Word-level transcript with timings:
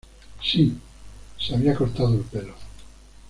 Sí, 0.41 0.79
se 1.37 1.53
había 1.53 1.75
cortado 1.75 2.15
el 2.15 2.21
pelo. 2.21 2.55